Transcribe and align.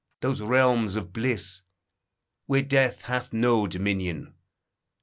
those 0.21 0.41
realms 0.41 0.95
of 0.95 1.13
bliss 1.13 1.61
Where 2.47 2.63
death 2.63 3.03
hath 3.03 3.31
no 3.33 3.67
dominion? 3.67 4.33